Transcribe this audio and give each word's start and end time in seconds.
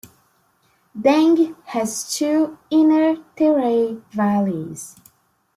Dang 0.99 1.55
has 1.65 2.11
two 2.15 2.57
"Inner 2.71 3.17
Terai 3.37 4.01
Valleys". 4.09 4.95